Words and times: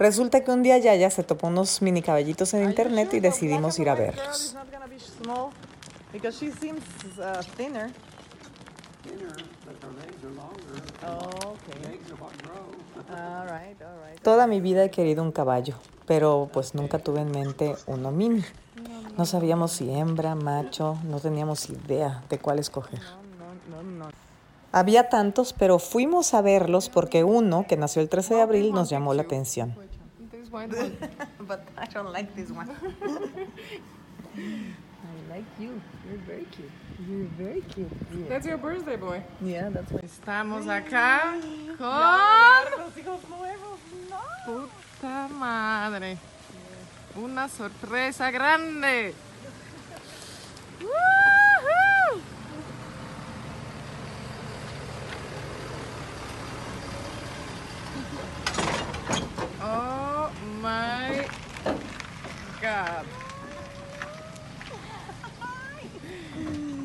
Resulta 0.00 0.42
que 0.42 0.50
un 0.50 0.62
día 0.62 0.78
Yaya 0.78 1.10
se 1.10 1.22
topó 1.22 1.48
unos 1.48 1.82
mini 1.82 2.00
caballitos 2.00 2.54
en 2.54 2.64
internet 2.64 3.12
y 3.12 3.20
decidimos 3.20 3.78
ir 3.78 3.90
a 3.90 3.94
verlos. 3.94 4.56
Toda 14.22 14.46
mi 14.46 14.62
vida 14.62 14.84
he 14.84 14.90
querido 14.90 15.22
un 15.22 15.32
caballo, 15.32 15.74
pero 16.06 16.48
pues 16.50 16.74
nunca 16.74 16.98
tuve 16.98 17.20
en 17.20 17.30
mente 17.30 17.76
uno 17.86 18.10
mini. 18.10 18.42
No 19.18 19.26
sabíamos 19.26 19.72
si 19.72 19.90
hembra, 19.90 20.34
macho, 20.34 20.96
no 21.04 21.20
teníamos 21.20 21.68
idea 21.68 22.24
de 22.30 22.38
cuál 22.38 22.58
escoger. 22.58 23.00
Había 24.72 25.10
tantos, 25.10 25.52
pero 25.52 25.78
fuimos 25.78 26.32
a 26.32 26.40
verlos 26.40 26.88
porque 26.88 27.22
uno, 27.22 27.66
que 27.68 27.76
nació 27.76 28.00
el 28.00 28.08
13 28.08 28.36
de 28.36 28.40
abril, 28.40 28.72
nos 28.72 28.88
llamó 28.88 29.12
la 29.12 29.22
atención. 29.22 29.89
This 30.50 30.52
white 30.52 30.72
one. 30.72 30.96
But 31.46 31.68
I 31.78 31.86
don't 31.86 32.12
like 32.12 32.34
this 32.34 32.50
one. 32.50 32.68
I 34.36 35.30
like 35.30 35.44
you. 35.60 35.80
You're 36.08 36.18
very 36.26 36.44
cute. 36.50 36.70
You're 37.08 37.26
very 37.38 37.60
cute. 37.62 37.90
That's 38.28 38.46
your 38.46 38.58
birthday 38.58 38.96
boy. 38.96 39.22
Yeah, 39.40 39.70
that's 39.70 39.92
why. 39.92 40.00
Estamos 40.02 40.66
acá 40.66 41.38
con 41.78 42.78
Los 42.78 42.96
hijos 42.96 43.20
nuevos, 43.28 43.78
no. 44.10 44.66
puta 45.00 45.28
madre. 45.28 46.18
Una 47.16 47.48
sorpresa 47.48 48.30
grande. 48.30 49.14
Woohoo! 50.80 52.20
God. 62.60 63.06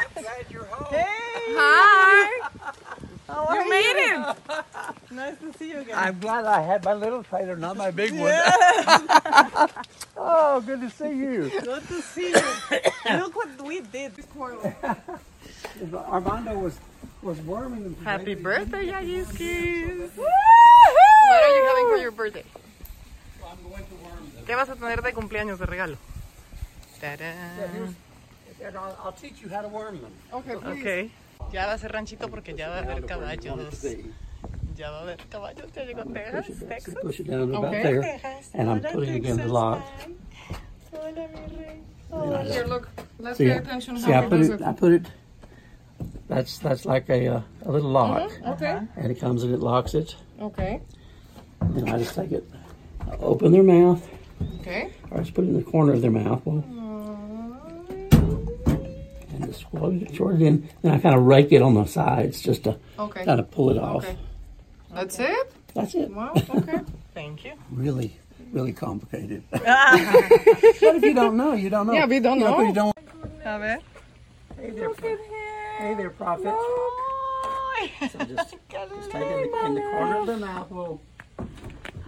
I'm 0.00 0.22
glad 0.22 0.46
you're 0.50 0.64
home. 0.64 0.86
Hi. 0.90 2.48
How 3.28 3.44
are 3.46 3.64
You 3.64 3.70
made 3.70 3.96
it. 3.96 4.36
Nice 5.12 5.38
to 5.38 5.52
see 5.58 5.68
you 5.70 5.78
again. 5.79 5.79
I'm 5.94 6.18
glad 6.18 6.44
I 6.44 6.60
had 6.62 6.84
my 6.84 6.94
little 6.94 7.22
trailer, 7.22 7.56
not 7.56 7.76
my 7.76 7.90
big 7.90 8.12
one. 8.12 8.32
oh, 10.16 10.62
good 10.64 10.80
to 10.80 10.90
see 10.90 11.08
you. 11.10 11.50
Good 11.62 11.88
to 11.88 12.02
see 12.02 12.30
you. 12.30 13.16
Look 13.18 13.36
what 13.36 13.62
we 13.62 13.80
did. 13.80 14.12
Armando 15.94 16.58
was 16.58 16.78
was 17.22 17.38
worming 17.42 17.82
them. 17.84 17.94
today. 17.94 18.10
Happy 18.10 18.34
birthday, 18.34 18.86
Yayiskis. 18.86 20.10
What 20.16 21.42
are 21.44 21.54
you 21.54 21.64
having 21.64 21.88
for 21.88 21.96
your 21.96 22.10
birthday? 22.10 22.44
I'm 23.44 23.56
going 23.62 23.84
to 23.84 23.94
worm 24.04 24.30
them. 24.34 24.44
¿Qué 24.46 24.54
vas 24.56 24.68
a 24.68 24.74
tener 24.76 25.02
de 25.02 25.12
cumpleaños 25.12 25.58
de 25.58 25.66
regalo? 25.66 25.96
I'll, 28.62 28.96
I'll 29.04 29.12
teach 29.12 29.42
you 29.42 29.48
how 29.48 29.62
to 29.62 29.68
worm 29.68 30.00
them. 30.00 30.12
Okay, 30.32 30.54
Ok. 30.54 31.10
Ya 31.52 31.66
va 31.66 31.72
a 31.72 31.78
ser 31.78 31.92
ranchito 31.92 32.28
porque 32.28 32.54
ya 32.54 32.68
va 32.68 32.76
a 32.76 32.82
haber 32.82 33.04
caballos. 33.06 33.82
See. 34.80 34.84
Ya 34.86 34.90
va 34.90 34.98
a 34.98 35.02
haber 35.02 35.16
caballos. 35.28 35.70
Ya 35.76 35.84
llegó 35.84 36.04
Texas, 36.14 36.58
Texas. 36.66 36.94
Push 37.02 37.20
it 37.20 37.26
down 37.30 37.54
about 37.54 37.64
Okay. 37.66 37.82
there, 37.82 38.20
and 38.54 38.70
I'm 38.70 38.80
putting 38.80 39.24
it 39.24 39.26
in 39.26 39.36
the 39.36 39.46
lock. 39.46 39.82
Here, 42.46 42.64
look. 42.66 42.88
Let's 43.18 43.36
See, 43.38 43.44
pay 43.44 43.58
attention 43.58 43.98
see, 43.98 44.10
how 44.10 44.22
I 44.22 44.26
put 44.26 44.40
it. 44.40 44.50
it. 44.50 44.62
I 44.62 44.72
put 44.72 44.92
it. 44.92 45.06
That's 46.28 46.58
that's 46.58 46.86
like 46.86 47.10
a 47.10 47.26
uh, 47.28 47.40
a 47.66 47.70
little 47.72 47.90
lock, 47.90 48.32
Okay. 48.46 48.80
and 48.96 49.12
it 49.12 49.20
comes 49.20 49.42
and 49.42 49.52
it 49.52 49.60
locks 49.60 49.92
it. 49.94 50.16
Okay. 50.40 50.80
And 51.60 51.90
I 51.90 51.98
just 51.98 52.14
take 52.14 52.32
it, 52.32 52.48
I 53.06 53.16
open 53.16 53.52
their 53.52 53.62
mouth, 53.62 54.08
Okay. 54.60 54.90
or 55.10 55.18
I 55.18 55.20
just 55.20 55.34
put 55.34 55.44
it 55.44 55.48
in 55.48 55.56
the 55.56 55.62
corner 55.62 55.92
of 55.92 56.00
their 56.00 56.10
mouth. 56.10 56.40
Well, 56.46 56.64
and 59.28 59.44
just 59.44 59.60
swirl 59.60 59.90
it, 60.02 60.14
swirl 60.16 60.34
it 60.36 60.42
in. 60.42 60.68
Then 60.82 60.92
I 60.92 60.98
kind 60.98 61.14
of 61.14 61.24
rake 61.24 61.52
it 61.52 61.60
on 61.60 61.74
the 61.74 61.84
sides 61.84 62.40
just 62.40 62.64
to 62.64 62.78
Okay. 62.98 63.24
kind 63.26 63.38
of 63.38 63.50
pull 63.50 63.68
it 63.70 63.76
off. 63.78 64.04
Okay. 64.04 64.16
That's 64.92 65.18
it? 65.18 65.52
That's 65.74 65.94
it. 65.94 66.10
Wow. 66.10 66.32
Okay. 66.34 66.80
Thank 67.14 67.44
you. 67.44 67.52
Really, 67.70 68.16
really 68.52 68.72
complicated. 68.72 69.42
but 69.50 69.62
if 69.64 71.02
you 71.02 71.14
don't 71.14 71.36
know, 71.36 71.52
you 71.52 71.70
don't 71.70 71.86
know. 71.86 71.92
Yeah, 71.92 72.06
we 72.06 72.20
don't 72.20 72.38
You 72.38 72.44
know. 72.44 72.54
'cause 72.56 72.66
you 72.66 72.72
don't. 72.74 72.96
A 73.44 73.58
ver. 73.58 73.78
Hey 74.60 74.70
there, 74.70 74.90
Pro- 74.90 75.16
hey 75.78 75.94
there, 75.94 76.10
prophet. 76.10 76.52
Oh, 76.54 77.88
so 78.00 78.18
just, 78.18 78.56
just 78.68 79.10
take 79.10 79.22
it 79.22 79.46
in 79.46 79.50
the, 79.50 79.64
in 79.66 79.74
the 79.74 79.80
corner 79.80 80.16
of 80.20 80.26
the 80.26 80.36
mouth. 80.36 80.70
Whoa. 80.70 81.00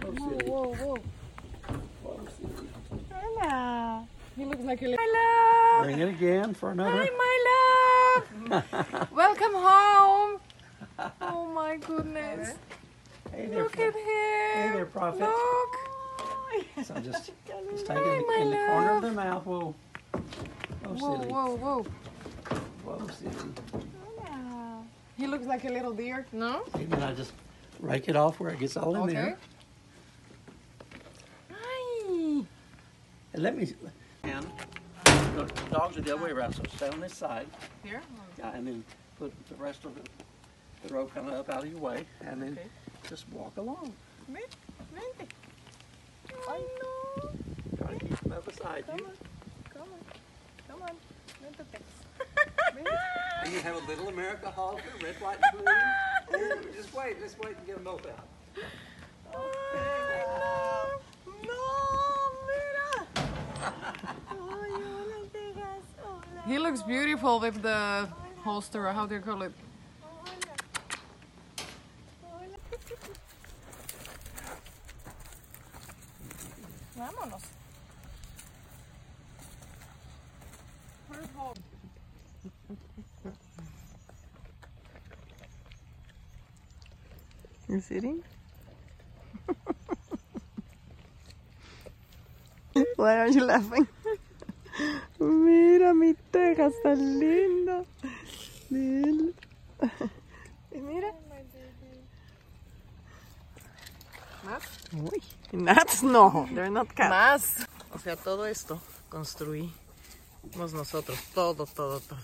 Whoa. 0.01 0.11
Whoa, 0.45 0.73
whoa. 0.75 0.97
Whoa, 2.03 2.19
He 4.37 4.45
looks 4.45 4.61
like 4.63 4.81
a 4.83 4.87
little. 4.87 5.05
My 5.05 5.73
love. 5.77 5.83
Bring 5.85 5.99
it 5.99 6.09
again 6.09 6.53
for 6.53 6.71
another. 6.71 6.91
Hi, 6.91 7.09
my 7.17 7.39
love. 8.51 9.11
Welcome 9.11 9.53
home. 9.53 10.39
Oh 11.21 11.45
my 11.53 11.77
goodness. 11.77 12.55
Hey 13.31 13.47
there, 13.47 13.63
Look 13.63 13.71
pro- 13.73 13.87
at 13.87 13.93
hey 13.93 14.63
him. 14.67 14.73
there, 14.73 14.85
prophet. 14.85 15.21
Look. 15.21 16.85
So 16.85 16.93
I'm 16.95 17.03
just, 17.03 17.31
just 17.71 17.85
take 17.85 17.97
it 17.97 18.05
in 18.07 18.27
the, 18.27 18.41
in 18.41 18.49
the 18.51 18.65
corner 18.67 18.91
of 18.97 19.01
the 19.01 19.11
mouth. 19.11 19.45
Whoa. 19.45 19.73
Whoa, 20.13 20.93
Whoa, 20.93 21.15
silly. 21.17 21.27
whoa, 21.33 21.55
whoa. 21.55 21.85
Whoa, 22.85 23.07
silly. 23.07 23.53
He 25.17 25.27
looks 25.27 25.45
like 25.45 25.63
a 25.65 25.69
little 25.69 25.93
deer. 25.93 26.25
No? 26.31 26.63
And 26.73 26.89
then 26.91 27.03
I 27.03 27.13
just 27.13 27.33
rake 27.79 28.09
it 28.09 28.15
off 28.15 28.39
where 28.39 28.51
it 28.51 28.59
gets 28.59 28.75
all 28.77 28.95
in 28.95 29.01
Okay. 29.03 29.13
there. 29.13 29.37
Hi. 31.51 32.43
And 33.33 33.43
let 33.43 33.55
me. 33.57 33.73
And 34.23 34.45
the 35.35 35.43
dogs 35.71 35.97
are 35.97 36.01
the 36.01 36.13
other 36.15 36.23
way 36.23 36.31
around, 36.31 36.53
so 36.53 36.63
stay 36.75 36.89
on 36.89 36.99
this 36.99 37.13
side. 37.13 37.47
Here? 37.83 38.01
Yeah, 38.37 38.51
and 38.55 38.67
then 38.67 38.83
put 39.17 39.31
the 39.49 39.55
rest 39.55 39.85
of 39.85 39.95
the, 39.95 40.01
the 40.87 40.93
rope 40.93 41.13
kind 41.13 41.27
of 41.27 41.33
up 41.33 41.49
out 41.49 41.63
of 41.63 41.69
your 41.71 41.79
way, 41.79 42.05
and 42.21 42.41
then 42.41 42.53
Okay. 42.59 42.69
just 43.09 43.27
walk 43.29 43.55
along. 43.57 43.93
Vente. 44.27 45.27
I 46.47 46.57
know. 46.57 47.29
Try 47.77 47.93
to 47.97 47.99
keep 48.05 48.19
them 48.19 48.31
up 48.33 48.45
beside 48.45 48.83
you. 48.87 49.07
Come 49.73 49.81
on. 49.81 49.99
Come 50.67 50.81
on. 50.81 50.97
Vente, 51.41 51.63
Tex. 51.71 51.83
And 53.43 53.53
you 53.53 53.59
have 53.61 53.75
a 53.75 53.87
little 53.87 54.07
America 54.09 54.51
Hogger, 54.55 55.01
red, 55.01 55.15
white, 55.21 55.37
and 55.43 55.63
blue. 55.63 56.37
Here, 56.39 56.61
just 56.75 56.93
wait, 56.93 57.19
let's 57.21 57.37
wait 57.39 57.57
and 57.57 57.65
get 57.67 57.75
them 57.75 57.83
both 57.83 58.05
out. 58.07 58.27
No, 61.43 61.63
mira. 62.47 63.07
Ay, 63.15 64.23
hola, 64.31 65.27
Texas. 65.31 65.85
Hola. 66.01 66.43
He 66.47 66.57
looks 66.57 66.81
beautiful 66.83 67.39
with 67.39 67.61
the 67.61 68.07
holster, 68.43 68.87
or 68.87 68.91
how 68.93 69.05
do 69.05 69.15
you 69.15 69.21
call 69.21 69.41
it? 69.43 69.51
Vámonos. 77.03 77.43
You 87.67 87.81
sitting? 87.81 88.23
Why 92.95 93.17
are 93.17 93.27
you 93.27 93.43
laughing? 93.43 93.85
Mira 95.19 95.93
mi 95.93 96.15
Texas 96.31 96.73
tan 96.83 97.19
lindo. 97.19 97.85
Mira. 98.69 99.33
Y 100.71 100.79
mira. 100.79 101.11
Uy, 104.93 105.21
nuts 105.53 106.03
no, 106.03 106.47
they're 106.53 106.69
not. 106.69 106.87
Más. 106.97 107.65
O 107.93 107.99
sea, 107.99 108.15
todo 108.15 108.45
esto 108.45 108.81
construimos 109.09 109.73
nosotros. 110.73 111.17
Todo, 111.33 111.65
todo, 111.65 111.99
todo. 111.99 112.19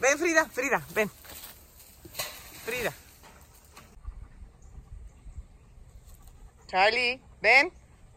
Ven, 0.00 0.18
Frida, 0.18 0.46
Frida, 0.46 0.82
ven. 0.94 1.10
Frida. 2.64 2.92
Charlie, 6.68 7.20
ven. 7.42 7.70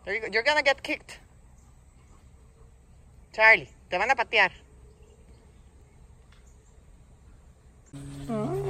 You're 0.05 0.43
gonna 0.43 0.63
get 0.63 0.81
kicked. 0.81 1.19
Charlie, 3.33 3.69
te 3.89 3.97
van 3.97 4.11
a 4.11 4.15
patear. 4.15 4.51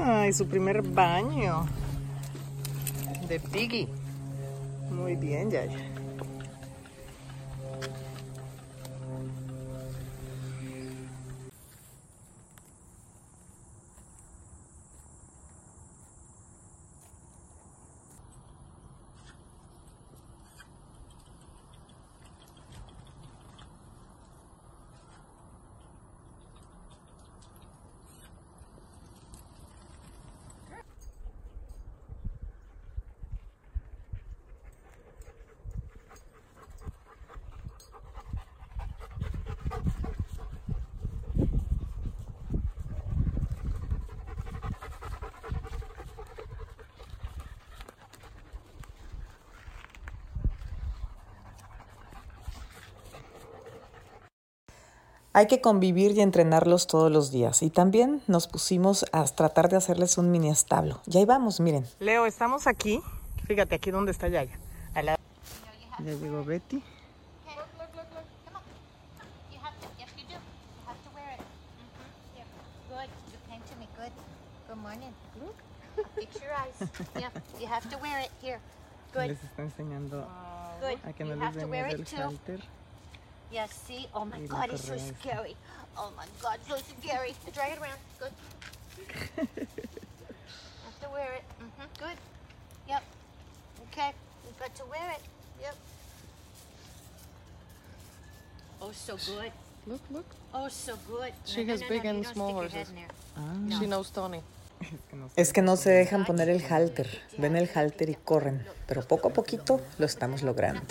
Ay, 0.03 0.33
su 0.33 0.47
primer 0.47 0.81
baño. 0.81 1.67
De 3.27 3.39
Piggy. 3.39 3.87
Muy 4.91 5.15
bien, 5.15 5.49
Yaya. 5.49 5.90
Hay 55.33 55.47
que 55.47 55.61
convivir 55.61 56.11
y 56.11 56.19
entrenarlos 56.21 56.87
todos 56.87 57.09
los 57.09 57.31
días. 57.31 57.61
Y 57.63 57.69
también 57.69 58.21
nos 58.27 58.47
pusimos 58.47 59.05
a 59.13 59.23
tratar 59.23 59.69
de 59.69 59.77
hacerles 59.77 60.17
un 60.17 60.29
mini 60.29 60.49
establo. 60.49 60.99
Y 61.05 61.17
ahí 61.17 61.25
vamos, 61.25 61.61
miren. 61.61 61.87
Leo, 61.99 62.25
estamos 62.25 62.67
aquí. 62.67 63.01
Fíjate, 63.47 63.75
aquí 63.75 63.91
donde 63.91 64.11
está 64.11 64.27
Yaya. 64.27 64.59
A 64.93 65.01
la- 65.01 65.17
Ya 65.99 66.13
llegó 66.13 66.43
Betty. 66.43 66.83
Les 79.27 79.43
está 79.43 79.61
enseñando 79.61 80.27
Good. 80.81 81.09
a 81.09 81.13
que 81.13 81.23
no 81.23 81.35
you 81.35 81.41
les 81.41 81.67
miedo 81.67 81.85
el 81.85 82.05
halter. 82.17 82.63
Yes. 83.51 83.71
See. 83.87 84.07
Oh 84.13 84.25
my 84.25 84.39
Y 84.39 84.45
God, 84.47 84.69
it's 84.71 84.85
so 84.87 84.97
scary. 84.97 85.55
Oh 85.97 86.11
my 86.17 86.25
God, 86.41 86.57
so 86.67 86.77
scary. 86.77 87.33
Drag 87.53 87.73
it 87.73 87.79
around. 87.81 87.99
Good. 88.19 88.31
have 90.85 90.99
to 91.01 91.09
wear 91.11 91.31
it. 91.33 91.43
Mm-hmm. 91.59 92.05
Good. 92.05 92.17
Yep. 92.87 93.03
Okay. 93.91 94.11
You've 94.45 94.59
got 94.59 94.73
to 94.75 94.85
wear 94.85 95.11
it. 95.11 95.21
Yep. 95.61 95.75
Oh, 98.81 98.91
so 98.93 99.15
good. 99.17 99.51
Look, 99.85 100.01
look. 100.11 100.25
Oh, 100.53 100.67
so 100.69 100.97
good. 101.07 101.33
She 101.45 101.63
No, 101.63 101.73
has 101.73 101.81
no, 101.81 101.87
no, 101.87 101.89
big 101.93 102.03
no, 102.03 102.09
and 102.11 102.25
small 102.27 102.53
horses. 102.53 102.89
there. 102.93 103.79
She 103.79 103.85
knows 103.85 104.09
Tony. 104.11 104.41
Es 105.35 105.53
que 105.53 105.61
no 105.61 105.75
se 105.75 105.91
dejan 105.91 106.25
poner 106.25 106.49
el 106.49 106.61
halter. 106.61 107.07
Ven 107.37 107.55
el 107.55 107.67
halter 107.67 108.09
y 108.09 108.15
corren. 108.15 108.65
Pero 108.87 109.03
poco 109.07 109.27
a 109.29 109.33
poquito 109.33 109.79
lo 109.99 110.05
estamos 110.05 110.41
logrando. 110.41 110.81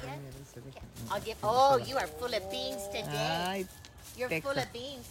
I'll 1.11 1.21
give. 1.21 1.37
Oh, 1.43 1.77
you 1.79 1.97
are 1.97 2.07
full 2.07 2.33
of 2.33 2.51
beans 2.51 2.87
today. 2.89 3.05
Ay, 3.11 3.65
You're 4.17 4.29
full 4.29 4.53
Texa. 4.55 4.63
of 4.63 4.73
beans. 4.73 5.09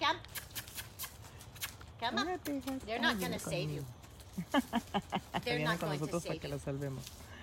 Come. 0.00 0.16
Come 2.00 2.16
hola, 2.16 2.32
on. 2.32 2.80
They're 2.86 2.98
not 3.00 3.18
going 3.20 3.32
to 3.32 3.38
save 3.38 3.70
you. 3.70 3.84
They're 5.44 5.58
not 5.60 5.80
going 5.80 5.98
to 5.98 6.20
save 6.20 6.40
you. 6.40 6.50
la. 6.50 6.58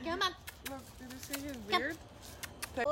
Come 0.04 0.22
on. 0.22 0.32
Did 1.00 1.12
you 1.12 1.20
see 1.20 1.42
his 1.42 1.52
Come. 1.70 1.82
beard? 1.82 1.98
Good. 2.76 2.86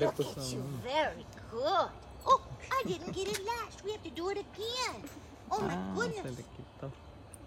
Look 0.00 0.20
at 0.20 0.52
you. 0.52 0.62
Very 0.82 1.26
good. 1.50 1.88
Oh, 2.26 2.40
I 2.72 2.82
didn't 2.86 3.12
get 3.12 3.28
it 3.28 3.40
last. 3.46 3.84
We 3.84 3.92
have 3.92 4.02
to 4.04 4.10
do 4.10 4.30
it 4.30 4.38
again. 4.38 5.02
Oh 5.50 5.60
my 5.60 5.74
Ah, 5.74 5.94
goodness. 5.94 6.36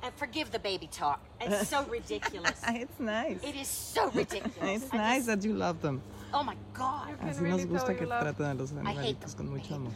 Uh, 0.01 0.09
forgive 0.15 0.49
the 0.51 0.59
baby 0.59 0.87
talk. 0.87 1.19
It's 1.41 1.67
so 1.69 1.83
ridiculous. 1.91 2.61
Ah, 2.65 2.71
it's 2.75 2.99
nice. 2.99 3.37
It 3.43 3.55
is 3.55 3.67
so 3.67 4.09
ridiculous. 4.13 4.83
It's 4.83 4.93
I 4.93 4.97
nice 4.97 5.25
just- 5.25 5.41
that 5.41 5.43
you 5.47 5.53
love 5.53 5.81
them. 5.81 6.01
oh 6.33 6.43
my 6.43 6.55
God. 6.73 7.09
Así 7.21 7.41
really 7.41 7.65
nos 7.65 7.65
gusta 7.65 7.87
tell 7.87 7.95
que 7.97 8.03
you 8.05 8.09
love- 8.09 8.21
traten 8.21 8.45
a 8.45 8.53
los 8.53 8.71
hate 8.71 8.79
animalitos 8.79 9.35
them. 9.35 9.37
con 9.37 9.47
I 9.47 9.49
mucho 9.59 9.65
hate 9.65 9.75
amor. 9.75 9.93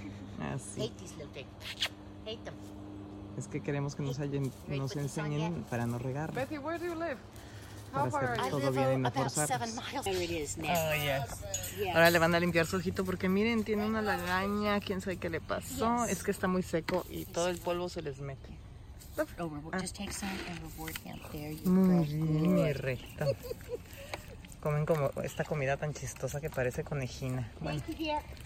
Así. 0.54 0.82
Hate 0.82 0.98
these 1.00 1.14
little 1.16 1.32
things. 1.34 1.48
Hate 2.26 2.44
them. 2.44 2.54
Es 3.38 3.48
que 3.48 3.62
queremos 3.62 3.96
que 3.96 4.04
nos, 4.04 4.20
hallen- 4.20 4.52
nos 4.68 4.96
enseñen 4.96 5.64
para 5.70 5.86
no 5.88 5.98
regar. 6.00 6.34
Betty, 6.34 6.58
where 6.58 6.78
do 6.78 6.86
you 6.86 6.96
live? 6.96 7.18
Para 7.92 8.06
How 8.06 8.12
far 8.12 8.24
hacer 8.26 8.40
are 8.40 8.42
I 8.42 8.46
you? 8.46 8.50
todo 8.60 8.72
live 8.72 8.86
bien 8.88 9.00
y 9.00 9.02
no 9.04 9.08
about 9.10 9.30
seven 9.30 9.70
forzarlos. 9.70 9.76
miles. 9.94 10.04
There 10.04 10.24
it 10.24 10.32
is 10.32 10.58
now. 10.58 10.68
Oh, 10.70 10.94
yes. 10.96 11.44
Yeah. 11.80 11.94
Ahora 11.94 12.10
le 12.12 12.20
van 12.20 12.36
a 12.36 12.40
limpiar 12.40 12.66
su 12.66 12.76
ojito 12.78 13.06
porque 13.06 13.30
miren, 13.30 13.64
tiene 13.64 13.86
una 13.86 14.02
lagaña, 14.02 14.80
quién 14.82 15.00
sabe 15.02 15.18
qué 15.18 15.30
le 15.30 15.40
pasó. 15.42 16.06
Es 16.06 16.24
que 16.24 16.32
está 16.32 16.48
muy 16.48 16.62
seco 16.64 17.06
y 17.10 17.26
todo 17.26 17.48
el 17.50 17.58
polvo 17.60 17.88
se 17.90 18.02
les 18.02 18.20
mete. 18.20 18.50
Oh, 19.18 19.48
reward. 19.48 19.80
Just 19.80 19.96
take 19.96 20.12
some 20.12 20.30
and 20.50 20.60
reward 20.62 20.98
him. 20.98 21.20
There 21.32 21.52
you 21.52 21.70
Muy 21.70 21.98
go. 21.98 22.04
bien, 22.04 22.56
mi 22.56 22.74
recta. 22.74 23.28
Comen 24.62 24.86
como 24.86 25.12
esta 25.24 25.44
comida 25.44 25.78
tan 25.78 25.94
chistosa 25.94 26.42
que 26.42 26.50
parece 26.50 26.84
conejina. 26.84 27.52
Bueno. 27.60 27.82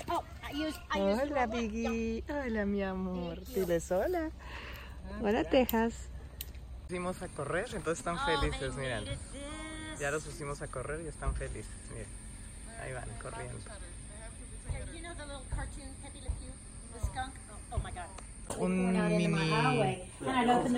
Oh, 0.10 0.24
I 0.44 0.68
use. 0.68 0.78
I 0.94 1.00
use. 1.00 1.22
Hola, 1.22 1.48
Biggie. 1.48 2.24
Hola, 2.28 2.66
mi 2.66 2.84
amor. 2.84 3.46
Diles 3.46 3.92
hola. 3.92 4.32
Hola, 5.22 5.44
Texas. 5.44 6.10
Pusimos 6.88 7.22
a 7.22 7.28
correr, 7.28 7.68
entonces 7.74 8.00
están 8.00 8.18
felices, 8.26 8.76
miren. 8.76 9.06
Ya 10.00 10.12
los 10.12 10.24
pusimos 10.24 10.62
a 10.62 10.68
correr 10.68 11.02
y 11.02 11.08
están 11.08 11.34
felices, 11.36 11.72
miren. 11.92 12.08
Ahí 12.82 12.94
van, 12.94 13.10
corriendo. 13.22 13.58
You 14.94 15.02
know 15.02 15.14
the 15.16 15.26
little 15.26 15.46
cartoon 15.50 15.94
Pepe 16.02 16.22
Le 16.22 16.30
Pew, 16.30 16.52
the 16.94 17.00
skunk. 17.06 17.34
Oh, 17.52 17.76
oh 17.76 17.80
my 17.80 17.92
God. 17.92 18.08
Un 18.60 18.92
mini... 19.18 19.28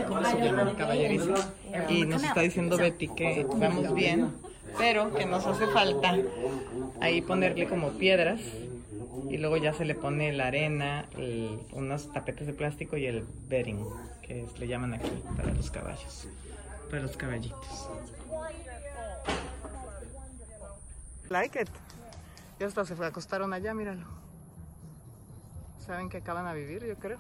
¿Cómo 0.08 0.24
se 0.26 0.38
llama? 0.42 0.76
Caballerizo. 0.76 1.34
Y 1.90 2.06
nos 2.06 2.24
está 2.24 2.42
diciendo 2.42 2.78
Betty 2.78 3.08
que 3.10 3.46
vamos 3.56 3.94
bien, 3.94 4.34
pero 4.78 5.14
que 5.14 5.26
nos 5.26 5.46
hace 5.46 5.68
falta 5.68 6.16
ahí 7.02 7.22
ponerle 7.22 7.68
como 7.68 7.92
piedras 7.92 8.42
y 9.30 9.38
luego 9.38 9.58
ya 9.58 9.74
se 9.74 9.86
le 9.86 9.96
pone 9.96 10.34
la 10.34 10.48
arena, 10.48 11.06
el- 11.18 11.60
unos 11.72 12.12
tapetes 12.12 12.48
de 12.48 12.54
plástico 12.54 12.98
y 12.98 13.06
el 13.06 13.26
bedding, 13.48 13.86
que 14.22 14.42
es- 14.44 14.60
le 14.60 14.68
llaman 14.68 14.94
aquí 14.96 15.10
para 15.38 15.54
los 15.54 15.70
caballos, 15.72 16.28
para 16.90 17.02
los 17.04 17.16
caballitos. 17.16 17.90
Like 21.30 21.62
it. 21.62 21.70
Ya 22.60 22.68
hasta 22.68 22.84
se 22.86 22.96
fue, 22.96 23.06
acostaron 23.08 23.54
allá, 23.54 23.74
míralo. 23.74 24.04
Saben 25.86 26.10
que 26.10 26.18
acaban 26.18 26.46
a 26.48 26.54
vivir, 26.54 26.84
yo 26.86 26.96
creo. 26.96 27.20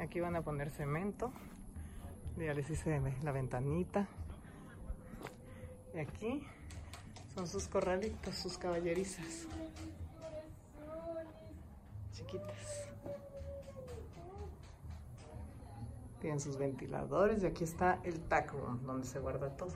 Aquí 0.00 0.20
van 0.20 0.34
a 0.34 0.42
poner 0.42 0.70
cemento. 0.70 1.30
Ya 2.38 2.54
les 2.54 2.70
hice 2.70 3.00
la 3.22 3.32
ventanita. 3.32 4.08
Y 5.94 5.98
aquí 5.98 6.46
son 7.34 7.46
sus 7.46 7.68
corralitos, 7.68 8.34
sus 8.34 8.56
caballerizas. 8.56 9.46
Chiquitas. 12.12 12.88
Tienen 16.20 16.40
sus 16.40 16.56
ventiladores 16.56 17.42
y 17.42 17.46
aquí 17.46 17.64
está 17.64 17.98
el 18.04 18.20
tack 18.20 18.52
room 18.52 18.82
donde 18.84 19.06
se 19.06 19.18
guarda 19.18 19.54
todo. 19.56 19.72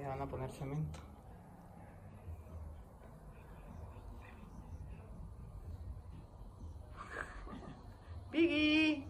Ya 0.00 0.08
van 0.08 0.22
a 0.22 0.26
poner 0.26 0.50
cemento. 0.50 1.00
Piggy. 8.30 9.02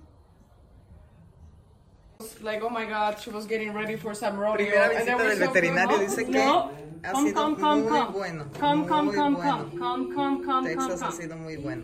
Like, 2.46 2.62
oh 2.62 2.70
my 2.70 2.84
god, 2.86 3.18
she 3.18 3.30
was 3.30 3.44
getting 3.44 3.74
ready 3.74 3.96
for 3.96 4.14
some 4.14 4.38
rodeo. 4.38 4.54
Primera 4.68 4.88
visita 4.88 5.18
del 5.18 5.38
veterinario 5.38 5.98
dice 5.98 6.24
que 6.24 6.30
no. 6.44 6.70
ha 7.02 7.10
Come, 7.12 7.28
sido 7.28 7.42
come, 7.42 7.56
come, 7.56 7.82
muy 7.82 7.90
come. 7.90 8.12
bueno. 8.12 8.44
Come, 8.60 8.86
come, 8.86 9.02
muy 9.02 9.14
come, 9.16 9.36
bueno. 9.36 9.70
come, 9.76 9.78
come, 9.80 10.14
come, 10.14 10.44
come, 10.44 10.68
Texas 10.68 11.00
come, 11.00 11.06
ha 11.06 11.10
sido 11.12 11.36
muy 11.36 11.56
bueno. 11.56 11.82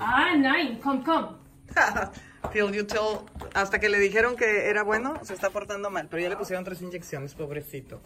Ah, 0.00 0.34
nine, 0.34 0.80
come, 0.80 1.04
come. 1.04 1.28
Till 2.52 2.74
you 2.74 2.82
tell, 2.84 3.24
hasta 3.54 3.78
que 3.78 3.88
le 3.88 4.00
dijeron 4.00 4.34
que 4.34 4.68
era 4.68 4.82
bueno, 4.82 5.14
se 5.22 5.32
está 5.32 5.50
portando 5.50 5.90
mal, 5.90 6.08
pero 6.10 6.20
ya 6.20 6.28
le 6.28 6.36
pusieron 6.36 6.64
tres 6.64 6.82
inyecciones, 6.82 7.34
pobrecito. 7.36 8.02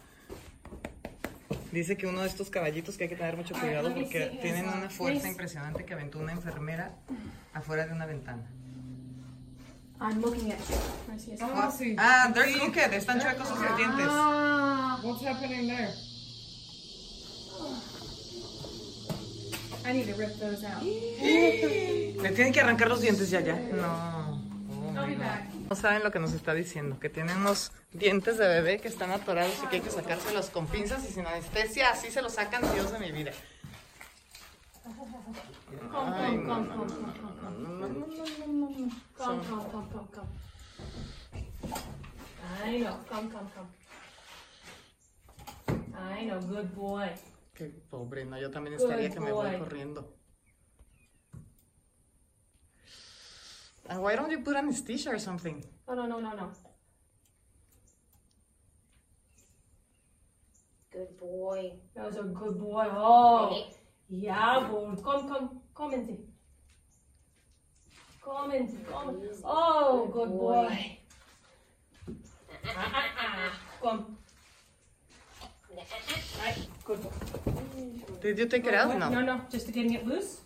Dice 1.72 1.96
que 1.96 2.06
uno 2.06 2.20
de 2.20 2.28
estos 2.28 2.50
caballitos 2.50 2.98
que 2.98 3.04
hay 3.04 3.08
que 3.10 3.16
tener 3.16 3.34
mucho 3.34 3.54
cuidado 3.54 3.94
porque 3.94 4.38
tienen 4.42 4.68
una 4.68 4.90
fuerza 4.90 5.26
impresionante 5.26 5.86
que 5.86 5.94
aventó 5.94 6.18
una 6.18 6.32
enfermera 6.32 6.96
afuera 7.54 7.86
de 7.86 7.92
una 7.94 8.04
ventana. 8.04 8.46
I'm 10.00 10.20
looking 10.20 10.52
at 10.52 10.58
you. 10.68 10.76
I 11.12 11.18
see 11.18 11.36
Ah, 11.40 11.70
sí. 11.70 11.96
Ah, 11.98 12.30
they're 12.34 12.52
crooked, 12.58 12.92
están 12.92 13.20
chuecos 13.20 13.48
sus 13.48 13.58
dientes. 13.76 14.06
What's 15.02 15.22
happening 15.24 15.68
there? 15.68 15.90
I 19.84 19.92
need 19.92 20.06
to 20.06 20.14
rip 20.14 20.38
those 20.38 20.64
out. 20.64 20.82
Le 22.22 22.30
tienen 22.34 22.52
que 22.52 22.60
arrancar 22.60 22.88
los 22.88 23.00
dientes 23.00 23.30
ya, 23.30 23.40
ya. 23.40 23.54
No. 23.54 24.42
Oh, 24.70 24.98
I'll 24.98 25.06
be 25.06 25.14
my 25.14 25.18
back. 25.24 25.52
God. 25.52 25.70
No 25.70 25.76
saben 25.76 26.02
lo 26.02 26.10
que 26.10 26.18
nos 26.18 26.32
está 26.32 26.54
diciendo, 26.54 26.98
que 27.00 27.08
tiene 27.08 27.34
unos 27.34 27.72
dientes 27.92 28.36
de 28.38 28.46
bebé 28.48 28.78
que 28.80 28.88
están 28.88 29.10
atorados 29.12 29.54
y 29.64 29.66
que 29.68 29.76
hay 29.76 29.82
que 29.82 29.90
sacárselos 29.90 30.50
con 30.50 30.66
pinzas 30.66 31.04
y 31.08 31.12
sin 31.12 31.26
anestesia, 31.26 31.90
así 31.90 32.10
se 32.10 32.20
los 32.22 32.34
sacan 32.34 32.62
Dios 32.74 32.92
de 32.92 32.98
mi 32.98 33.12
vida. 33.12 33.32
Come, 34.86 36.12
Ay, 36.14 36.36
come, 36.46 36.68
no, 36.68 36.76
come, 36.76 36.86
no, 36.86 37.12
come, 37.12 37.34
come, 37.40 37.56
come, 37.58 37.80
come. 37.80 38.90
Come, 39.16 39.44
come, 39.44 39.70
come, 39.72 39.88
come, 39.90 40.08
come. 40.12 40.28
I 42.64 42.78
know. 42.78 42.96
Come, 43.08 43.28
come, 43.28 43.50
come. 43.52 43.68
I 45.92 46.24
know. 46.26 46.40
Good 46.40 46.72
boy. 46.72 47.10
Qué 47.52 47.72
pobre, 47.90 48.24
no, 48.24 48.38
yo 48.38 48.50
también 48.50 48.74
estaría 48.76 49.08
Good 49.08 49.14
que 49.14 49.20
me 49.20 49.32
voy 49.32 49.50
boy. 49.50 49.58
corriendo. 49.58 50.12
And 53.88 53.98
ah, 53.98 54.02
why 54.02 54.14
don't 54.14 54.30
you 54.30 54.40
put 54.42 54.56
anesthesia 54.56 55.10
or 55.10 55.18
something? 55.18 55.64
No, 55.88 55.94
no, 55.94 56.06
no, 56.06 56.20
no, 56.20 56.32
no. 56.32 56.52
Good 60.92 61.16
boy. 61.18 61.72
That 61.96 62.06
was 62.06 62.16
a 62.18 62.22
good 62.22 62.58
boy. 62.58 62.86
Oh. 62.88 63.66
Jawohl, 64.08 64.96
komm, 65.02 65.28
komm, 65.28 65.60
kommen 65.74 66.04
Sie. 66.04 66.18
Kommen 68.20 68.68
Sie, 68.68 68.78
kommen. 68.84 69.16
Oh, 69.42 70.06
good 70.06 70.30
boy. 70.30 70.98
Ah, 72.66 72.92
ah, 72.92 73.04
ah. 73.18 73.50
Komm. 73.80 74.16
Good 76.84 77.02
boy. 77.02 77.10
Did 78.22 78.38
you 78.38 78.46
take 78.48 78.66
it 78.66 78.74
out? 78.74 78.96
No. 78.98 79.08
No, 79.08 79.20
no, 79.22 79.40
just 79.50 79.66
getting 79.72 79.94
it 79.94 80.06
loose. 80.06 80.40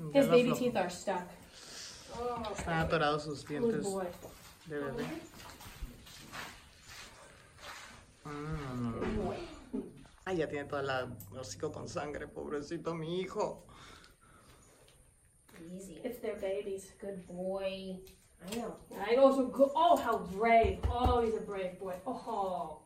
Mm, 0.00 0.14
His 0.14 0.26
baby 0.28 0.52
teeth 0.52 0.76
are 0.76 0.90
stuck. 0.90 1.26
Oh, 2.14 2.42
Están 2.54 2.80
atorados 2.86 3.22
sus. 3.24 3.42
Good 3.44 3.82
boy. 3.82 4.06
Ay, 10.32 10.38
ya 10.38 10.48
tiene 10.48 10.64
toda 10.64 10.82
la 10.82 11.08
hocico 11.38 11.70
con 11.70 11.86
sangre, 11.86 12.26
pobrecito 12.26 12.94
mi 12.94 13.20
hijo. 13.20 13.66
Easy. 15.74 16.00
It's 16.02 16.20
their 16.20 16.36
babies. 16.36 16.94
Good 16.98 17.26
boy. 17.26 17.98
I 18.40 18.56
know. 18.56 18.76
I 19.06 19.16
also 19.16 19.48
go. 19.48 19.70
Oh, 19.76 19.96
how 19.98 20.18
brave! 20.34 20.78
Oh, 20.90 21.20
he's 21.20 21.34
a 21.34 21.40
brave 21.40 21.78
boy. 21.78 21.94
Oh, 22.06 22.80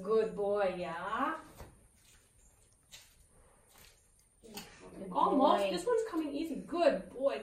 good 0.00 0.36
boy. 0.36 0.74
Yeah. 0.78 1.34
Almost. 5.10 5.64
boy. 5.64 5.70
This 5.72 5.84
one's 5.84 6.02
coming 6.08 6.32
easy. 6.32 6.62
Good 6.64 7.10
boy. 7.10 7.42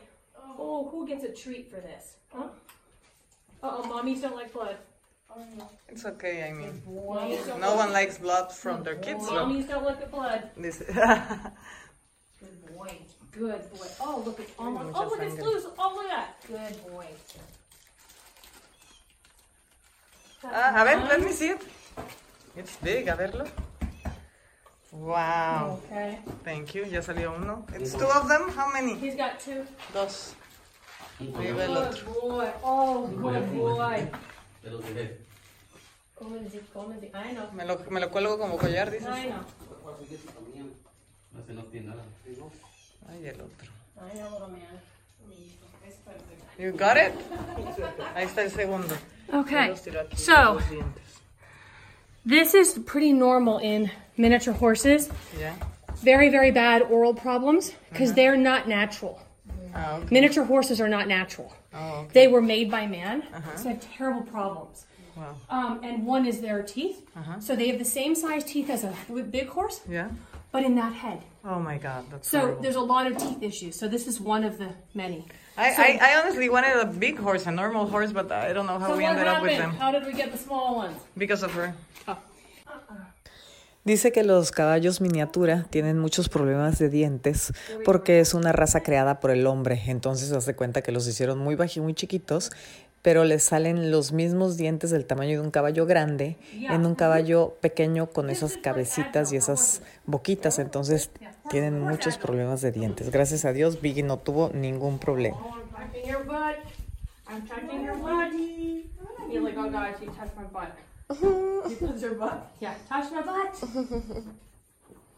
Oh, 0.57 0.87
who 0.89 1.05
gets 1.05 1.25
a 1.25 1.33
treat 1.33 1.69
for 1.69 1.81
this? 1.81 2.15
Huh? 2.29 2.47
Uh 3.61 3.79
oh, 3.79 3.83
mommies 3.83 4.21
don't 4.21 4.35
like 4.35 4.53
blood. 4.53 4.77
It's 5.89 6.05
okay, 6.05 6.47
I 6.49 6.51
mean. 6.53 6.81
No 7.59 7.75
one 7.75 7.91
likes 7.91 8.17
blood 8.17 8.51
from 8.51 8.83
their 8.83 8.95
kids. 8.95 9.25
so 9.27 9.33
mommies 9.33 9.67
don't 9.67 9.83
like 9.85 9.99
the 9.99 10.07
blood. 10.07 10.49
this- 10.57 10.79
Good 12.39 12.65
boy. 12.75 12.91
Good 13.31 13.63
boy. 13.71 13.87
Oh, 13.99 14.23
look, 14.25 14.39
it's 14.39 14.51
almost. 14.57 14.95
Oh, 14.95 15.07
look, 15.09 15.21
it's 15.21 15.41
loose. 15.41 15.65
Oh, 15.77 15.93
look 15.95 16.05
at 16.11 16.11
that. 16.15 16.47
Good 16.47 16.91
boy. 16.91 17.07
that. 20.43 20.75
Ah, 20.75 20.81
a 20.81 20.85
ver, 20.85 21.07
let 21.07 21.21
me 21.21 21.31
see 21.31 21.49
it. 21.49 21.61
It's 22.55 22.75
big, 22.77 23.07
a 23.07 23.15
verlo. 23.15 23.47
Wow. 24.91 25.79
Okay. 25.85 26.19
Thank 26.43 26.75
you, 26.75 26.85
ya 26.85 27.01
salió 27.01 27.35
uno. 27.35 27.65
It's 27.73 27.93
two 27.93 28.07
of 28.07 28.27
them. 28.29 28.49
How 28.49 28.71
many? 28.71 28.95
He's 28.95 29.15
got 29.15 29.39
two. 29.39 29.65
Dos. 29.93 30.35
Ahí 31.19 31.51
va 31.51 31.63
el 31.63 31.75
Good 31.75 32.05
boy. 32.05 32.49
Oh, 32.63 33.07
good 33.07 33.51
boy. 33.53 34.07
Te 36.75 36.81
los 36.81 37.01
dejé. 37.01 37.11
Cómense, 37.11 37.11
cómense. 37.11 37.29
I 37.31 37.33
know. 37.35 37.51
Me 37.53 37.65
lo, 37.65 37.79
me 37.89 37.99
lo 37.99 38.09
cuelgo 38.11 38.37
como 38.37 38.57
collar, 38.57 38.91
dices. 38.91 39.07
I 39.07 39.27
know. 39.29 39.45
Ese 41.41 41.53
no 41.53 41.63
tiene 41.63 41.87
nada. 41.87 42.03
Ay, 43.09 43.27
el 43.27 43.41
otro. 43.41 43.67
I 43.97 44.17
know, 44.17 44.29
little 44.31 44.47
man. 44.49 44.81
You 46.57 46.71
got 46.71 46.95
it? 46.97 47.11
Ahí 48.15 48.25
está 48.25 48.43
el 48.43 48.51
segundo. 48.51 48.95
Okay. 49.33 49.69
los 49.69 49.81
tiro 49.81 49.99
aquí, 50.01 50.15
so- 50.17 50.59
This 52.25 52.53
is 52.55 52.79
pretty 52.85 53.11
normal 53.13 53.59
in 53.59 53.91
miniature 54.17 54.53
horses. 54.53 55.09
Ya. 55.39 55.53
Very, 56.01 56.29
very 56.29 56.51
bad 56.51 56.81
oral 56.83 57.13
problems 57.13 57.73
because 57.91 58.13
they're 58.13 58.37
not 58.37 58.67
natural. 58.67 59.19
Ah, 59.73 59.97
ok. 59.97 60.11
Miniature 60.11 60.45
horses 60.45 60.79
are 60.79 60.87
not 60.89 61.07
natural. 61.07 61.51
Oh, 61.73 62.03
ok. 62.05 62.13
They 62.13 62.27
were 62.27 62.41
made 62.41 62.71
by 62.71 62.87
man, 62.87 63.23
Uh 63.33 63.41
so 63.57 63.63
they 63.63 63.69
have 63.71 63.81
terrible 63.97 64.23
problems. 64.23 64.85
Wow. 65.15 65.35
Um, 65.49 65.79
and 65.83 66.05
one 66.05 66.25
is 66.25 66.41
their 66.41 66.61
teeth. 66.63 66.97
So 67.39 67.55
they 67.55 67.67
have 67.69 67.79
the 67.79 67.85
same 67.85 68.15
size 68.15 68.43
teeth 68.43 68.69
as 68.69 68.83
a 68.83 68.93
big 69.31 69.47
horse, 69.47 69.81
Yeah? 69.89 70.09
but 70.51 70.63
in 70.63 70.75
that 70.75 70.93
head. 70.93 71.19
Oh 71.43 71.59
my 71.59 71.77
god, 71.77 72.03
that's 72.11 72.27
So 72.29 72.39
horrible. 72.39 72.61
there's 72.61 72.75
a 72.75 72.81
lot 72.81 73.05
of 73.09 73.17
teeth 73.17 73.41
issues. 73.41 73.75
So 73.79 73.87
this 73.87 74.07
is 74.07 74.19
one 74.19 74.43
of 74.43 74.57
the 74.57 74.69
many. 74.93 75.25
I, 75.57 75.73
so- 75.73 75.81
I, 75.83 75.99
I 76.01 76.19
honestly 76.21 76.49
wanted 76.49 76.75
a 76.81 76.85
big 76.85 77.17
horse, 77.17 77.45
a 77.47 77.51
normal 77.51 77.85
horse, 77.87 78.11
but 78.11 78.31
I 78.31 78.51
don't 78.53 78.65
know 78.67 78.77
how 78.79 78.87
So 78.89 78.97
we 78.97 79.05
ended 79.05 79.27
up 79.27 79.41
with 79.41 79.51
happened? 79.53 79.73
them. 79.73 79.79
How 79.81 79.91
did 79.91 80.05
we 80.05 80.13
get 80.13 80.31
the 80.31 80.37
small 80.37 80.75
ones? 80.75 80.97
Because 81.17 81.43
of 81.43 81.51
her. 81.53 81.73
Dice 83.83 84.11
que 84.11 84.23
los 84.23 84.49
caballos 84.51 84.99
miniatura 84.99 85.67
tienen 85.69 85.99
muchos 85.99 86.27
problemas 86.27 86.79
de 86.79 86.89
dientes 86.89 87.53
porque 87.85 88.19
es 88.19 88.33
una 88.33 88.51
raza 88.51 88.81
creada 88.81 89.19
por 89.19 89.29
el 89.29 89.45
hombre. 89.45 89.79
Entonces 89.85 90.31
hace 90.31 90.55
cuenta 90.55 90.81
que 90.81 90.91
los 90.91 91.07
hicieron 91.07 91.37
muy 91.37 91.53
baji, 91.53 91.81
muy 91.81 91.93
chiquitos, 91.93 92.51
pero 93.05 93.23
les 93.23 93.43
salen 93.43 93.91
los 93.91 94.13
mismos 94.13 94.57
dientes 94.57 94.89
del 94.89 95.05
tamaño 95.05 95.39
de 95.39 95.45
un 95.45 95.51
caballo 95.51 95.85
grande 95.85 96.37
en 96.53 96.87
un 96.87 96.95
caballo 96.95 97.53
pequeño 97.61 98.07
con 98.07 98.31
esas 98.31 98.57
cabecitas 98.57 99.31
y 99.31 99.35
esas 99.35 99.83
boquitas. 100.07 100.57
Entonces 100.57 101.11
tienen 101.47 101.79
muchos 101.79 102.17
problemas 102.17 102.61
de 102.61 102.71
dientes. 102.71 103.11
Gracias 103.11 103.45
a 103.45 103.53
Dios, 103.53 103.79
Biggie 103.79 104.01
no 104.01 104.17
tuvo 104.17 104.49
ningún 104.55 104.97
problema. 104.97 105.37
Oh, 105.37 105.53
I'm 105.77 105.91
touching 105.91 106.09
your 106.09 106.25
butt. 106.25 106.55
I'm 107.27 107.47
touching 107.47 107.83
your 107.83 107.95
butt. 107.97 108.33
You're 109.31 109.43
like, 109.43 109.55
oh 109.55 109.69
God, 109.69 109.93
she 109.99 110.07
touched 110.07 110.35
my 110.35 110.45
butt. 110.51 110.75
she 111.69 111.75
touched 111.85 112.01
her 112.01 112.15
butt. 112.15 112.55
Yeah, 112.59 112.73
touch 112.89 113.11
my 113.11 113.21
butt. 113.21 113.53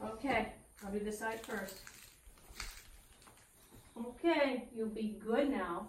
okay, 0.04 0.48
I'll 0.84 0.92
do 0.92 1.00
this 1.00 1.20
side 1.20 1.40
first. 1.40 1.78
Okay, 3.98 4.66
you'll 4.76 4.88
be 4.88 5.16
good 5.26 5.50
now. 5.50 5.88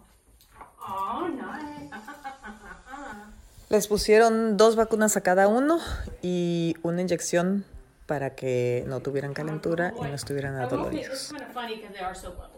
Oh. 3.70 3.74
Les 3.74 3.86
pusieron 3.86 4.56
dos 4.56 4.76
vacunas 4.76 5.16
a 5.16 5.20
cada 5.20 5.46
uno 5.48 5.78
y 6.22 6.74
una 6.82 7.02
inyección 7.02 7.64
para 8.06 8.34
que 8.34 8.84
no 8.86 9.00
tuvieran 9.00 9.34
calentura 9.34 9.92
y 9.98 10.00
no 10.00 10.14
estuvieran 10.14 10.56
adoloridos. 10.56 11.28
kind 11.30 11.42
of 11.42 11.52
funny 11.52 11.76
because 11.76 11.92
they 11.92 12.02
are 12.04 12.14
so 12.14 12.30
little. 12.30 12.48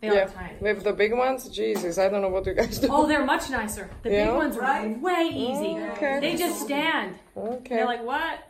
They 0.00 0.10
are 0.10 0.28
Yeah, 0.28 0.52
with 0.60 0.84
the 0.84 0.92
big 0.92 1.12
ones, 1.12 1.48
Jesus, 1.50 1.98
I 1.98 2.08
don't 2.08 2.20
know 2.20 2.28
what 2.30 2.46
you 2.46 2.54
guys 2.54 2.78
do. 2.78 2.86
Oh, 2.90 3.06
they're 3.06 3.24
much 3.24 3.50
nicer. 3.50 3.88
The 4.04 4.10
big 4.10 4.26
Yeah? 4.26 4.32
ones 4.36 4.56
are 4.56 4.86
way 5.00 5.28
easy. 5.32 5.76
Okay. 5.96 6.20
They 6.20 6.36
just 6.36 6.60
stand. 6.60 7.16
Okay. 7.36 7.76
They're 7.76 7.86
like, 7.86 8.04
what? 8.04 8.46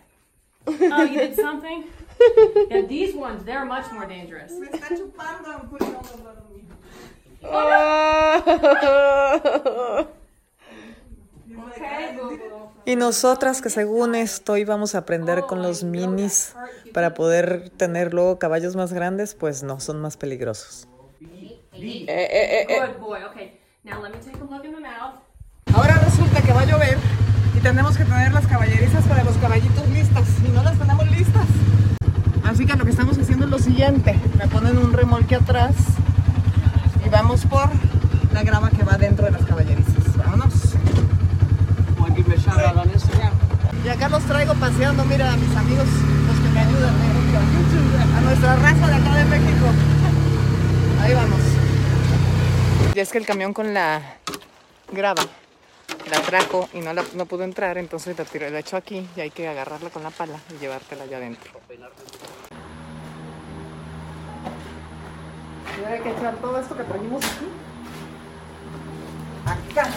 oh, 0.67 1.05
you 1.05 1.19
did 1.19 1.37
something? 1.37 1.85
yeah, 2.71 2.83
these 2.83 3.15
ones, 3.15 3.45
they're 3.45 3.65
much 3.65 3.91
more 3.93 4.05
dangerous. 4.07 4.53
Ah. 7.45 9.03
Y 12.87 12.95
nosotras 12.95 13.61
que 13.63 13.69
según 13.69 14.15
esto 14.15 14.57
íbamos 14.57 14.95
a 14.95 14.99
aprender 14.99 15.43
con 15.43 15.61
los 15.61 15.83
minis 15.83 16.55
para 16.95 17.15
poder 17.15 17.71
tener 17.71 18.15
luego 18.15 18.39
caballos 18.39 18.77
más 18.77 18.93
grandes, 18.93 19.35
pues 19.35 19.65
no, 19.65 19.81
son 19.81 20.01
más 20.01 20.17
peligrosos. 20.17 20.87
Eh, 21.73 22.07
eh, 22.07 22.07
eh, 22.09 22.67
eh. 22.69 22.81
Ahora 25.75 25.95
resulta 25.99 26.41
que 26.43 26.53
va 26.53 26.61
a 26.61 26.65
llover 26.65 26.97
y 27.57 27.61
tenemos 27.61 27.99
que 27.99 28.05
tener 28.05 28.33
las 28.33 28.47
caballerizas 28.47 29.05
para 29.07 29.25
los 29.25 29.37
caballitos 29.39 29.89
listas 29.89 30.29
y 30.47 30.49
no 30.53 30.63
las 30.63 30.79
tenemos 30.79 31.11
listas. 31.11 31.47
Así 32.45 32.67
que 32.67 32.77
lo 32.77 32.85
que 32.85 32.93
estamos 32.93 33.19
haciendo 33.19 33.47
es 33.47 33.51
lo 33.51 33.59
siguiente. 33.59 34.17
Me 34.39 34.47
ponen 34.47 34.79
un 34.79 34.93
remolque 34.93 35.35
atrás 35.35 35.75
y 37.05 37.09
vamos 37.09 37.45
por 37.47 37.69
la 38.33 38.45
grava 38.45 38.71
que 38.71 38.85
va 38.85 38.97
dentro 38.97 39.25
de 39.25 39.33
las 39.33 39.45
caballerizas. 39.45 40.17
Vámonos. 40.17 40.77
Want 41.99 42.15
to 42.15 42.23
give 42.23 42.29
me 42.29 42.35
a 42.35 42.36
shout 42.36 42.36
out 42.36 42.36
on 42.36 42.36
Y 43.85 43.89
acá 43.89 44.09
los 44.09 44.23
traigo 44.25 44.55
paseando, 44.55 45.05
mira 45.05 45.33
a 45.33 45.37
mis 45.37 45.57
amigos, 45.57 45.87
los 45.87 46.37
que 46.41 46.49
me 46.49 46.61
ayudan, 46.61 46.95
¿eh? 46.95 48.17
a 48.17 48.21
nuestra 48.21 48.57
raza 48.57 48.87
de 48.87 48.95
acá 48.95 49.15
de 49.15 49.25
México. 49.27 49.67
Ahí 51.01 51.15
vamos. 51.15 51.41
Y 52.95 52.99
es 52.99 53.13
que 53.13 53.19
el 53.19 53.27
camión 53.27 53.53
con 53.53 53.73
la 53.75 54.01
grava 54.91 55.23
la 56.11 56.21
trajo 56.23 56.69
y 56.73 56.81
no, 56.81 56.93
la, 56.93 57.05
no 57.15 57.27
pudo 57.27 57.45
entrar, 57.45 57.79
entonces 57.79 58.19
la, 58.19 58.25
tiró, 58.25 58.49
la 58.51 58.59
echó 58.61 58.77
aquí 58.77 59.09
y 59.17 59.21
hay 59.21 59.31
que 59.31 59.47
agarrarla 59.49 59.91
con 59.91 60.03
la 60.03 60.11
pala 60.11 60.39
y 60.55 60.59
llevártela 60.59 61.05
allá 61.05 61.19
adentro. 61.19 61.53
Y 65.77 65.85
ahora 65.85 65.95
hay 65.95 66.01
que 66.01 66.11
echar 66.11 66.35
todo 66.37 66.61
esto 66.61 66.77
que 66.77 66.85
trajimos 66.85 67.25
aquí. 67.25 67.47
Acá. 69.47 69.91